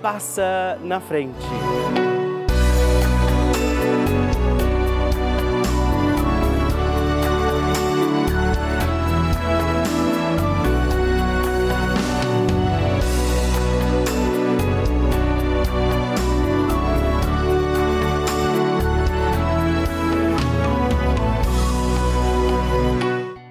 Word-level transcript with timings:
passa 0.00 0.78
na 0.82 1.00
frente. 1.00 1.46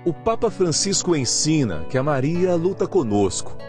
O 0.06 0.14
Papa 0.14 0.50
Francisco 0.50 1.16
ensina 1.16 1.86
que 1.90 1.98
a 1.98 2.04
Maria 2.04 2.56
luta 2.56 2.88
conosco 2.88 3.69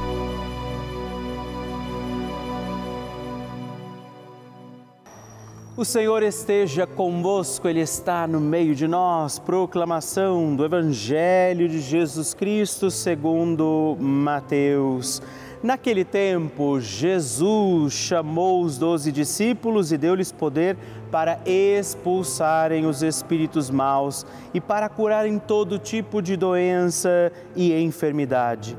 O 5.81 5.83
Senhor 5.83 6.21
esteja 6.21 6.85
convosco, 6.85 7.67
Ele 7.67 7.79
está 7.79 8.27
no 8.27 8.39
meio 8.39 8.75
de 8.75 8.87
nós. 8.87 9.39
Proclamação 9.39 10.55
do 10.55 10.63
Evangelho 10.63 11.67
de 11.67 11.81
Jesus 11.81 12.35
Cristo 12.35 12.91
segundo 12.91 13.97
Mateus. 13.99 15.23
Naquele 15.63 16.05
tempo, 16.05 16.79
Jesus 16.79 17.93
chamou 17.93 18.61
os 18.61 18.77
doze 18.77 19.11
discípulos 19.11 19.91
e 19.91 19.97
deu-lhes 19.97 20.31
poder 20.31 20.77
para 21.09 21.39
expulsarem 21.47 22.85
os 22.85 23.01
espíritos 23.01 23.71
maus 23.71 24.23
e 24.53 24.61
para 24.61 24.87
curarem 24.87 25.39
todo 25.39 25.79
tipo 25.79 26.21
de 26.21 26.37
doença 26.37 27.31
e 27.55 27.73
enfermidade. 27.73 28.77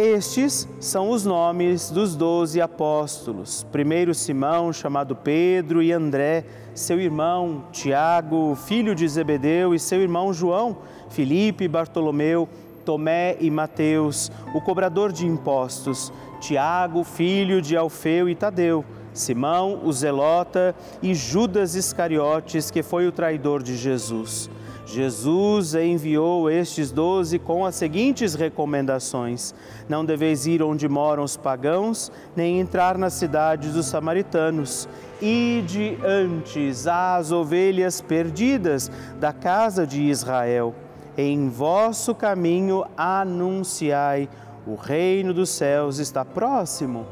Estes 0.00 0.68
são 0.78 1.10
os 1.10 1.24
nomes 1.24 1.90
dos 1.90 2.14
doze 2.14 2.60
apóstolos. 2.60 3.66
Primeiro 3.72 4.14
Simão, 4.14 4.72
chamado 4.72 5.16
Pedro, 5.16 5.82
e 5.82 5.90
André, 5.90 6.44
seu 6.72 7.00
irmão, 7.00 7.64
Tiago, 7.72 8.54
filho 8.54 8.94
de 8.94 9.08
Zebedeu, 9.08 9.74
e 9.74 9.78
seu 9.80 10.00
irmão 10.00 10.32
João, 10.32 10.78
Filipe, 11.10 11.66
Bartolomeu, 11.66 12.48
Tomé 12.84 13.38
e 13.40 13.50
Mateus, 13.50 14.30
o 14.54 14.60
cobrador 14.60 15.10
de 15.10 15.26
impostos, 15.26 16.12
Tiago, 16.40 17.02
filho 17.02 17.60
de 17.60 17.76
Alfeu 17.76 18.28
e 18.28 18.36
Tadeu, 18.36 18.84
Simão, 19.12 19.80
o 19.84 19.92
zelota, 19.92 20.76
e 21.02 21.12
Judas 21.12 21.74
Iscariotes, 21.74 22.70
que 22.70 22.84
foi 22.84 23.08
o 23.08 23.12
traidor 23.12 23.64
de 23.64 23.76
Jesus. 23.76 24.48
Jesus 24.90 25.74
enviou 25.74 26.48
estes 26.48 26.90
doze 26.90 27.38
com 27.38 27.66
as 27.66 27.74
seguintes 27.74 28.34
recomendações: 28.34 29.54
Não 29.86 30.02
deveis 30.02 30.46
ir 30.46 30.62
onde 30.62 30.88
moram 30.88 31.22
os 31.22 31.36
pagãos, 31.36 32.10
nem 32.34 32.58
entrar 32.58 32.96
nas 32.96 33.12
cidades 33.12 33.74
dos 33.74 33.84
samaritanos. 33.84 34.88
Ide 35.20 35.98
antes 36.02 36.86
às 36.86 37.30
ovelhas 37.30 38.00
perdidas 38.00 38.90
da 39.20 39.30
casa 39.30 39.86
de 39.86 40.00
Israel. 40.00 40.74
Em 41.18 41.50
vosso 41.50 42.14
caminho 42.14 42.86
anunciai: 42.96 44.26
o 44.66 44.74
reino 44.74 45.34
dos 45.34 45.50
céus 45.50 45.98
está 45.98 46.24
próximo. 46.24 47.04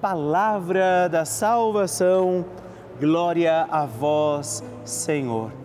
palavra 0.00 1.08
da 1.08 1.24
salvação. 1.24 2.44
Glória 2.98 3.68
a 3.70 3.86
vós, 3.86 4.64
Senhor. 4.84 5.59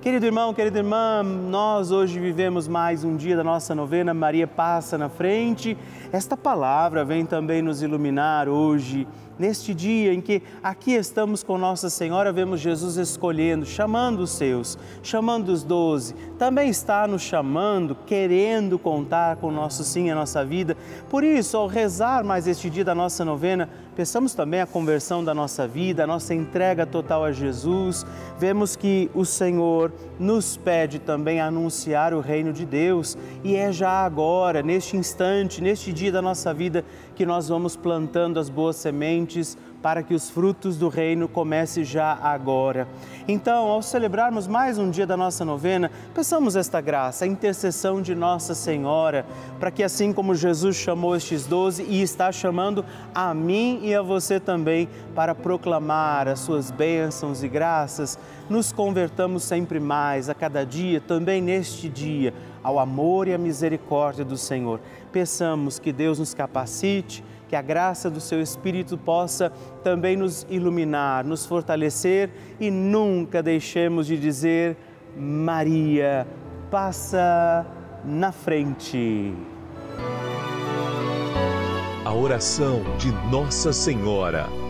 Querido 0.00 0.24
irmão, 0.24 0.54
querida 0.54 0.78
irmã, 0.78 1.22
nós 1.22 1.90
hoje 1.90 2.18
vivemos 2.18 2.66
mais 2.66 3.04
um 3.04 3.18
dia 3.18 3.36
da 3.36 3.44
nossa 3.44 3.74
novena 3.74 4.14
Maria 4.14 4.46
Passa 4.46 4.96
na 4.96 5.10
Frente. 5.10 5.76
Esta 6.10 6.38
palavra 6.38 7.04
vem 7.04 7.26
também 7.26 7.60
nos 7.60 7.82
iluminar 7.82 8.48
hoje 8.48 9.06
neste 9.40 9.72
dia 9.72 10.12
em 10.12 10.20
que 10.20 10.42
aqui 10.62 10.92
estamos 10.92 11.42
com 11.42 11.56
Nossa 11.56 11.88
Senhora, 11.88 12.30
vemos 12.30 12.60
Jesus 12.60 12.96
escolhendo, 12.96 13.64
chamando 13.64 14.20
os 14.20 14.32
seus, 14.32 14.78
chamando 15.02 15.48
os 15.48 15.64
doze, 15.64 16.14
também 16.38 16.68
está 16.68 17.06
nos 17.06 17.22
chamando, 17.22 17.96
querendo 18.06 18.78
contar 18.78 19.36
com 19.36 19.48
o 19.48 19.52
nosso 19.52 19.82
sim, 19.82 20.10
a 20.10 20.14
nossa 20.14 20.44
vida. 20.44 20.76
Por 21.08 21.24
isso, 21.24 21.56
ao 21.56 21.66
rezar 21.66 22.22
mais 22.22 22.46
este 22.46 22.68
dia 22.68 22.84
da 22.84 22.94
nossa 22.94 23.24
novena, 23.24 23.68
Peçamos 24.00 24.32
também 24.32 24.62
a 24.62 24.66
conversão 24.66 25.22
da 25.22 25.34
nossa 25.34 25.68
vida, 25.68 26.04
a 26.04 26.06
nossa 26.06 26.32
entrega 26.32 26.86
total 26.86 27.22
a 27.22 27.32
Jesus. 27.32 28.06
Vemos 28.38 28.74
que 28.74 29.10
o 29.14 29.26
Senhor 29.26 29.92
nos 30.18 30.56
pede 30.56 30.98
também 30.98 31.38
anunciar 31.38 32.14
o 32.14 32.20
reino 32.20 32.50
de 32.50 32.64
Deus 32.64 33.18
e 33.44 33.54
é 33.54 33.70
já 33.70 33.90
agora, 33.90 34.62
neste 34.62 34.96
instante, 34.96 35.60
neste 35.60 35.92
dia 35.92 36.10
da 36.10 36.22
nossa 36.22 36.54
vida, 36.54 36.82
que 37.14 37.26
nós 37.26 37.50
vamos 37.50 37.76
plantando 37.76 38.40
as 38.40 38.48
boas 38.48 38.76
sementes 38.76 39.58
para 39.82 40.02
que 40.02 40.14
os 40.14 40.28
frutos 40.28 40.76
do 40.76 40.88
reino 40.88 41.28
comecem 41.28 41.84
já 41.84 42.18
agora. 42.22 42.86
Então, 43.26 43.68
ao 43.68 43.82
celebrarmos 43.82 44.46
mais 44.46 44.76
um 44.76 44.90
dia 44.90 45.06
da 45.06 45.16
nossa 45.16 45.44
novena, 45.44 45.90
peçamos 46.14 46.56
esta 46.56 46.80
graça, 46.80 47.24
a 47.24 47.28
intercessão 47.28 48.02
de 48.02 48.14
Nossa 48.14 48.54
Senhora, 48.54 49.24
para 49.58 49.70
que 49.70 49.82
assim 49.82 50.12
como 50.12 50.34
Jesus 50.34 50.76
chamou 50.76 51.16
estes 51.16 51.46
doze 51.46 51.82
e 51.88 52.02
está 52.02 52.30
chamando 52.32 52.84
a 53.14 53.32
mim 53.32 53.80
e 53.82 53.94
a 53.94 54.02
você 54.02 54.38
também 54.38 54.88
para 55.14 55.34
proclamar 55.34 56.28
as 56.28 56.40
suas 56.40 56.70
bênçãos 56.70 57.42
e 57.42 57.48
graças, 57.48 58.18
nos 58.48 58.72
convertamos 58.72 59.44
sempre 59.44 59.78
mais 59.78 60.28
a 60.28 60.34
cada 60.34 60.64
dia, 60.64 61.00
também 61.00 61.40
neste 61.40 61.88
dia, 61.88 62.34
ao 62.62 62.78
amor 62.78 63.28
e 63.28 63.34
à 63.34 63.38
misericórdia 63.38 64.24
do 64.24 64.36
Senhor. 64.36 64.80
Peçamos 65.12 65.78
que 65.78 65.92
Deus 65.92 66.18
nos 66.18 66.34
capacite 66.34 67.24
que 67.50 67.56
a 67.56 67.62
graça 67.62 68.08
do 68.08 68.20
seu 68.20 68.40
Espírito 68.40 68.96
possa 68.96 69.50
também 69.82 70.16
nos 70.16 70.46
iluminar, 70.48 71.24
nos 71.24 71.44
fortalecer 71.44 72.30
e 72.60 72.70
nunca 72.70 73.42
deixemos 73.42 74.06
de 74.06 74.16
dizer: 74.16 74.76
Maria, 75.16 76.28
passa 76.70 77.66
na 78.04 78.30
frente. 78.30 79.34
A 82.04 82.14
oração 82.14 82.82
de 82.98 83.10
Nossa 83.32 83.72
Senhora. 83.72 84.69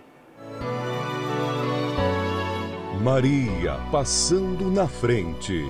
Maria 3.01 3.79
passando 3.91 4.69
na 4.69 4.87
frente. 4.87 5.65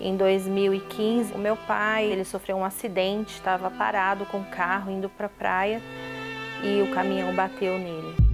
Em 0.00 0.16
2015, 0.16 1.34
o 1.34 1.38
meu 1.38 1.56
pai 1.56 2.06
ele 2.06 2.24
sofreu 2.24 2.56
um 2.56 2.64
acidente, 2.64 3.34
estava 3.34 3.70
parado 3.70 4.26
com 4.26 4.40
o 4.40 4.44
carro 4.46 4.90
indo 4.90 5.08
para 5.08 5.26
a 5.26 5.30
praia 5.30 5.80
e 6.64 6.82
o 6.82 6.92
caminhão 6.92 7.32
bateu 7.36 7.78
nele. 7.78 8.27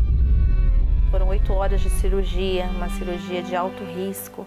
Foram 1.14 1.28
oito 1.28 1.52
horas 1.52 1.80
de 1.80 1.88
cirurgia, 1.90 2.64
uma 2.64 2.88
cirurgia 2.88 3.40
de 3.40 3.54
alto 3.54 3.84
risco. 3.84 4.44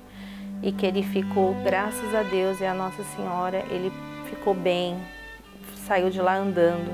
e 0.62 0.70
que 0.70 0.86
ele 0.86 1.02
ficou, 1.02 1.54
graças 1.64 2.14
a 2.14 2.24
Deus 2.24 2.60
e 2.60 2.66
a 2.66 2.74
Nossa 2.74 3.06
Senhora, 3.16 3.64
ele 3.70 3.90
ficou 4.30 4.54
bem, 4.54 4.98
saiu 5.86 6.10
de 6.10 6.22
lá 6.22 6.36
andando. 6.36 6.92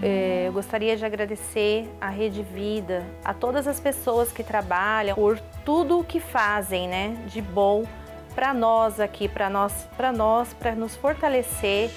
É, 0.00 0.44
eu 0.46 0.52
gostaria 0.52 0.96
de 0.96 1.04
agradecer 1.04 1.90
à 2.00 2.08
Rede 2.08 2.44
Vida, 2.44 3.04
a 3.24 3.34
todas 3.34 3.66
as 3.66 3.80
pessoas 3.80 4.30
que 4.30 4.44
trabalham 4.44 5.16
por 5.16 5.40
tudo 5.64 5.98
o 5.98 6.04
que 6.04 6.20
fazem, 6.20 6.86
né, 6.86 7.16
de 7.26 7.42
bom 7.42 7.84
para 8.32 8.54
nós 8.54 9.00
aqui, 9.00 9.26
para 9.26 9.50
nós, 9.50 9.72
para 9.96 10.12
nós, 10.12 10.54
para 10.54 10.76
nos 10.76 10.94
fortalecer 10.94 11.90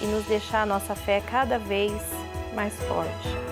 e 0.00 0.06
nos 0.06 0.24
deixar 0.26 0.62
a 0.62 0.66
nossa 0.66 0.94
fé 0.94 1.20
cada 1.28 1.58
vez 1.58 1.92
mais 2.54 2.74
forte. 2.84 3.51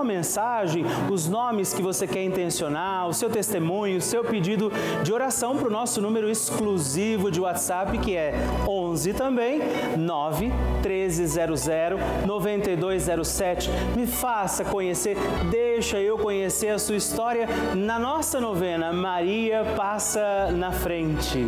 uma 0.00 0.04
mensagem, 0.04 0.82
os 1.10 1.28
nomes 1.28 1.74
que 1.74 1.82
você 1.82 2.06
quer 2.06 2.24
intencionar, 2.24 3.06
o 3.06 3.12
seu 3.12 3.28
testemunho, 3.28 3.98
o 3.98 4.00
seu 4.00 4.24
pedido 4.24 4.72
de 5.02 5.12
oração 5.12 5.58
para 5.58 5.68
o 5.68 5.70
nosso 5.70 6.00
número 6.00 6.28
exclusivo 6.28 7.30
de 7.30 7.38
WhatsApp, 7.38 7.98
que 7.98 8.16
é 8.16 8.32
11 8.66 9.12
também, 9.12 9.60
9 9.98 10.50
1300 10.82 11.66
9207. 12.26 13.70
Me 13.94 14.06
faça 14.06 14.64
conhecer, 14.64 15.18
deixa 15.50 15.98
eu 15.98 16.16
conhecer 16.16 16.68
a 16.68 16.78
sua 16.78 16.96
história 16.96 17.46
na 17.76 17.98
nossa 17.98 18.40
novena 18.40 18.92
Maria 18.94 19.64
Passa 19.76 20.50
na 20.50 20.72
Frente. 20.72 21.46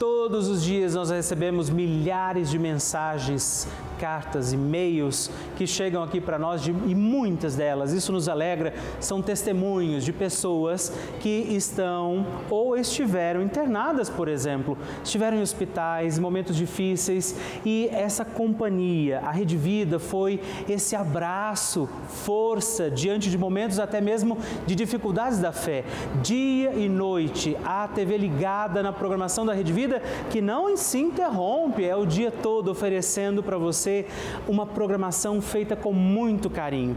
Todos 0.00 0.48
os 0.48 0.62
dias 0.62 0.94
nós 0.94 1.10
recebemos 1.10 1.68
milhares 1.68 2.48
de 2.48 2.58
mensagens, 2.58 3.68
cartas, 3.98 4.50
e-mails 4.50 5.30
que 5.58 5.66
chegam 5.66 6.02
aqui 6.02 6.22
para 6.22 6.38
nós 6.38 6.62
de, 6.62 6.70
e 6.70 6.94
muitas 6.94 7.54
delas, 7.54 7.92
isso 7.92 8.10
nos 8.10 8.26
alegra, 8.26 8.72
são 8.98 9.20
testemunhos 9.20 10.02
de 10.02 10.10
pessoas 10.10 10.90
que 11.20 11.28
estão 11.28 12.26
ou 12.48 12.78
estiveram 12.78 13.42
internadas, 13.42 14.08
por 14.08 14.26
exemplo, 14.26 14.78
estiveram 15.04 15.36
em 15.36 15.42
hospitais, 15.42 16.18
momentos 16.18 16.56
difíceis 16.56 17.36
e 17.62 17.90
essa 17.92 18.24
companhia, 18.24 19.20
a 19.20 19.30
Rede 19.30 19.58
Vida 19.58 19.98
foi 19.98 20.40
esse 20.66 20.96
abraço, 20.96 21.86
força 22.08 22.90
diante 22.90 23.28
de 23.28 23.36
momentos 23.36 23.78
até 23.78 24.00
mesmo 24.00 24.38
de 24.66 24.74
dificuldades 24.74 25.40
da 25.40 25.52
fé. 25.52 25.84
Dia 26.22 26.72
e 26.72 26.88
noite, 26.88 27.54
a 27.62 27.86
TV 27.86 28.16
ligada 28.16 28.82
na 28.82 28.94
programação 28.94 29.44
da 29.44 29.52
Rede 29.52 29.74
Vida 29.74 29.89
vida 29.90 30.02
que 30.30 30.40
não 30.40 30.76
se 30.76 30.98
interrompe, 30.98 31.84
é 31.84 31.96
o 31.96 32.06
dia 32.06 32.30
todo 32.30 32.70
oferecendo 32.70 33.42
para 33.42 33.58
você 33.58 34.06
uma 34.46 34.64
programação 34.64 35.42
feita 35.42 35.74
com 35.74 35.92
muito 35.92 36.48
carinho. 36.48 36.96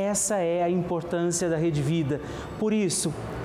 Essa 0.01 0.37
é 0.37 0.63
a 0.63 0.69
importância 0.69 1.47
da 1.47 1.57
Rede 1.57 1.79
Vida. 1.79 2.19
Por 2.59 2.73
isso, 2.73 3.13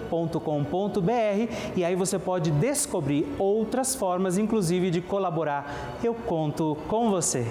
com.br 0.00 1.52
e 1.76 1.84
aí 1.84 1.94
você 1.94 2.18
pode 2.18 2.50
descobrir 2.50 3.26
outras 3.38 3.94
formas, 3.94 4.38
inclusive, 4.38 4.90
de 4.90 5.00
colaborar. 5.00 5.98
Eu 6.02 6.14
conto 6.14 6.76
com 6.88 7.10
você. 7.10 7.46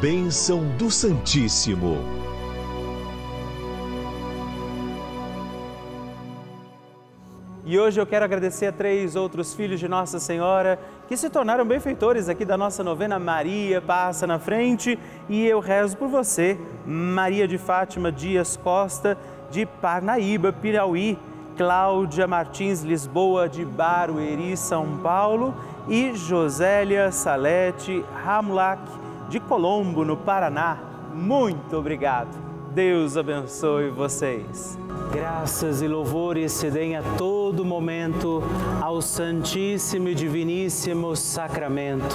Bênção 0.00 0.64
do 0.76 0.90
Santíssimo. 0.90 1.98
E 7.70 7.78
hoje 7.78 8.00
eu 8.00 8.06
quero 8.06 8.24
agradecer 8.24 8.64
a 8.64 8.72
três 8.72 9.14
outros 9.14 9.52
filhos 9.52 9.78
de 9.78 9.86
Nossa 9.86 10.18
Senhora 10.18 10.78
que 11.06 11.14
se 11.18 11.28
tornaram 11.28 11.66
benfeitores 11.66 12.26
aqui 12.26 12.42
da 12.42 12.56
nossa 12.56 12.82
novena 12.82 13.18
Maria 13.18 13.78
Passa 13.78 14.26
na 14.26 14.38
Frente. 14.38 14.98
E 15.28 15.46
eu 15.46 15.60
rezo 15.60 15.94
por 15.98 16.08
você, 16.08 16.58
Maria 16.86 17.46
de 17.46 17.58
Fátima 17.58 18.10
Dias 18.10 18.56
Costa 18.56 19.18
de 19.50 19.66
Parnaíba, 19.66 20.52
Pirauí, 20.52 21.18
Cláudia 21.56 22.26
Martins 22.26 22.82
Lisboa 22.82 23.48
de 23.48 23.64
Barueri, 23.64 24.56
São 24.56 24.98
Paulo 24.98 25.54
e 25.88 26.14
Josélia 26.14 27.10
Salete 27.10 28.04
Ramulac 28.24 28.80
de 29.28 29.40
Colombo, 29.40 30.04
no 30.04 30.16
Paraná. 30.16 30.78
Muito 31.12 31.76
obrigado. 31.76 32.28
Deus 32.72 33.16
abençoe 33.16 33.90
vocês. 33.90 34.78
Graças 35.12 35.82
e 35.82 35.88
louvores 35.88 36.52
se 36.52 36.70
deem 36.70 36.96
a 36.96 37.02
todo 37.16 37.64
momento 37.64 38.42
ao 38.80 39.02
Santíssimo 39.02 40.08
e 40.08 40.14
Diviníssimo 40.14 41.16
Sacramento. 41.16 42.14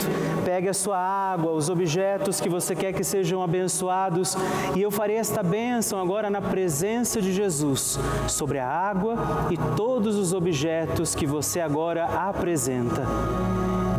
pegue 0.43 0.69
a 0.69 0.73
sua 0.73 0.97
água, 0.97 1.51
os 1.51 1.69
objetos 1.69 2.39
que 2.39 2.49
você 2.49 2.75
quer 2.75 2.93
que 2.93 3.03
sejam 3.03 3.41
abençoados, 3.41 4.35
e 4.75 4.81
eu 4.81 4.91
farei 4.91 5.17
esta 5.17 5.41
bênção 5.41 5.99
agora 5.99 6.29
na 6.29 6.41
presença 6.41 7.21
de 7.21 7.31
Jesus 7.31 7.99
sobre 8.27 8.59
a 8.59 8.67
água 8.67 9.15
e 9.49 9.57
todos 9.75 10.15
os 10.15 10.33
objetos 10.33 11.15
que 11.15 11.25
você 11.25 11.59
agora 11.59 12.05
apresenta. 12.05 13.05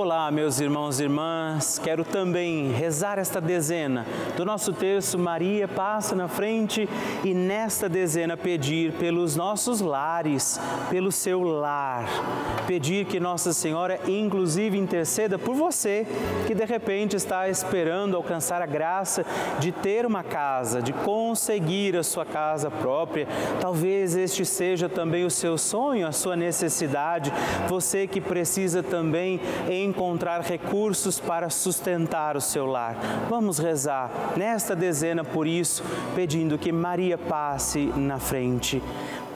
Olá, 0.00 0.30
meus 0.30 0.60
irmãos 0.60 1.00
e 1.00 1.02
irmãs. 1.02 1.76
Quero 1.76 2.04
também 2.04 2.70
rezar 2.70 3.18
esta 3.18 3.40
dezena 3.40 4.06
do 4.36 4.44
nosso 4.44 4.72
terço 4.72 5.18
Maria 5.18 5.66
passa 5.66 6.14
na 6.14 6.28
frente 6.28 6.88
e 7.24 7.34
nesta 7.34 7.88
dezena 7.88 8.36
pedir 8.36 8.92
pelos 8.92 9.34
nossos 9.34 9.80
lares, 9.80 10.60
pelo 10.88 11.10
seu 11.10 11.42
lar. 11.42 12.06
Pedir 12.68 13.06
que 13.06 13.18
Nossa 13.18 13.52
Senhora 13.52 13.98
inclusive 14.06 14.78
interceda 14.78 15.36
por 15.36 15.56
você 15.56 16.06
que 16.46 16.54
de 16.54 16.64
repente 16.64 17.16
está 17.16 17.48
esperando 17.48 18.16
alcançar 18.16 18.62
a 18.62 18.66
graça 18.66 19.26
de 19.58 19.72
ter 19.72 20.06
uma 20.06 20.22
casa, 20.22 20.80
de 20.80 20.92
conseguir 20.92 21.96
a 21.96 22.04
sua 22.04 22.24
casa 22.24 22.70
própria. 22.70 23.26
Talvez 23.60 24.14
este 24.14 24.44
seja 24.44 24.88
também 24.88 25.24
o 25.24 25.30
seu 25.30 25.58
sonho, 25.58 26.06
a 26.06 26.12
sua 26.12 26.36
necessidade. 26.36 27.32
Você 27.66 28.06
que 28.06 28.20
precisa 28.20 28.84
também 28.84 29.40
em 29.68 29.87
encontrar 29.88 30.40
recursos 30.42 31.18
para 31.18 31.50
sustentar 31.50 32.36
o 32.36 32.40
seu 32.40 32.66
lar. 32.66 32.96
Vamos 33.28 33.58
rezar 33.58 34.10
nesta 34.36 34.76
dezena 34.76 35.24
por 35.24 35.46
isso, 35.46 35.82
pedindo 36.14 36.58
que 36.58 36.70
Maria 36.70 37.16
passe 37.16 37.86
na 37.96 38.18
frente. 38.18 38.82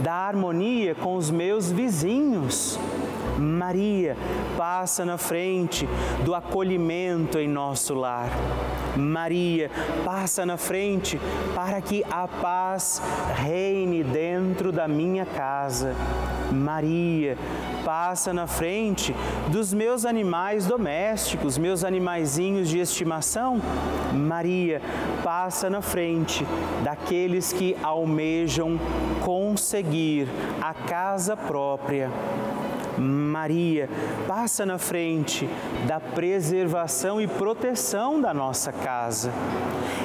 da 0.00 0.12
harmonia 0.12 0.94
com 0.94 1.16
os 1.16 1.30
meus 1.30 1.70
vizinhos. 1.70 2.78
Maria 3.38 4.16
passa 4.56 5.04
na 5.04 5.18
frente 5.18 5.88
do 6.24 6.34
acolhimento 6.34 7.38
em 7.38 7.48
nosso 7.48 7.94
lar. 7.94 8.28
Maria 8.96 9.70
passa 10.04 10.46
na 10.46 10.56
frente 10.56 11.20
para 11.54 11.80
que 11.80 12.04
a 12.10 12.28
paz 12.28 13.02
reine 13.34 14.04
dentro 14.04 14.70
da 14.70 14.86
minha 14.86 15.26
casa. 15.26 15.94
Maria 16.52 17.36
passa 17.84 18.32
na 18.32 18.46
frente 18.46 19.14
dos 19.48 19.74
meus 19.74 20.04
animais 20.04 20.66
domésticos, 20.66 21.58
meus 21.58 21.82
animaizinhos 21.84 22.68
de 22.68 22.78
estimação. 22.78 23.60
Maria 24.12 24.80
passa 25.24 25.68
na 25.68 25.82
frente 25.82 26.46
daqueles 26.82 27.52
que 27.52 27.76
almejam 27.82 28.78
conseguir 29.22 30.28
a 30.62 30.72
casa 30.72 31.36
própria. 31.36 32.10
Maria 32.98 33.88
passa 34.26 34.64
na 34.64 34.78
frente 34.78 35.48
da 35.86 35.98
preservação 36.00 37.20
e 37.20 37.26
proteção 37.26 38.20
da 38.20 38.32
nossa 38.32 38.72
casa. 38.72 39.32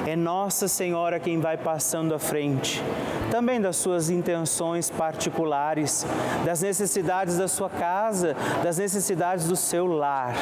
É 0.06 0.16
Nossa 0.16 0.66
Senhora 0.68 1.20
quem 1.20 1.40
vai 1.40 1.56
passando 1.56 2.14
à 2.14 2.18
frente, 2.18 2.82
também 3.30 3.60
das 3.60 3.76
suas 3.76 4.10
intenções 4.10 4.90
particulares, 4.90 6.04
das 6.44 6.62
necessidades 6.62 7.38
da 7.38 7.46
sua 7.46 7.70
casa, 7.70 8.36
das 8.62 8.78
necessidades 8.78 9.46
do 9.46 9.56
seu 9.56 9.86
lar. 9.86 10.34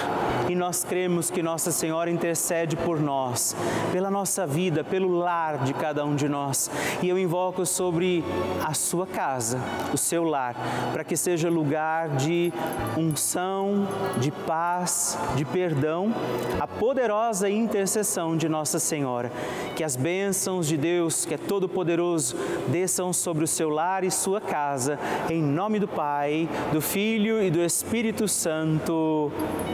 E 0.49 0.55
nós 0.55 0.83
cremos 0.83 1.31
que 1.31 1.43
Nossa 1.43 1.71
Senhora 1.71 2.11
intercede 2.11 2.77
por 2.77 2.99
nós, 2.99 3.55
pela 3.93 4.11
nossa 4.11 4.47
vida, 4.47 4.83
pelo 4.83 5.11
lar 5.11 5.59
de 5.59 5.75
cada 5.75 6.05
um 6.05 6.17
de 6.17 6.29
nós. 6.29 6.71
E 7.03 7.09
eu 7.09 7.19
invoco 7.19 7.67
sobre 7.67 8.25
a 8.65 8.73
sua 8.73 9.07
casa, 9.07 9.59
o 9.93 9.99
seu 9.99 10.25
lar, 10.25 10.55
para 10.93 11.05
que 11.05 11.17
seja 11.17 11.51
lugar 11.51 12.09
de 12.17 12.53
unção, 12.97 13.87
de 14.19 14.31
paz, 14.31 15.19
de 15.37 15.45
perdão, 15.45 16.15
a 16.59 16.67
poderosa 16.67 17.51
intercessão 17.51 18.37
de 18.37 18.49
Nossa 18.49 18.79
Senhora. 18.79 19.31
Que 19.77 19.85
as 19.85 19.95
bênçãos 19.95 20.67
de 20.67 20.77
Deus, 20.77 21.27
que 21.27 21.35
é 21.35 21.39
todo-poderoso, 21.39 22.37
desçam 22.79 23.13
sobre 23.13 23.43
o 23.43 23.47
seu 23.49 23.69
lar 23.69 24.05
e 24.05 24.11
sua 24.11 24.41
casa, 24.41 25.01
em 25.29 25.43
nome 25.43 25.81
do 25.81 25.89
Pai, 25.89 26.49
do 26.73 26.81
Filho 26.81 27.43
e 27.43 27.51
do 27.51 27.61
Espírito 27.61 28.29
Santo. 28.29 29.33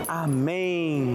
Amém. 0.09 1.15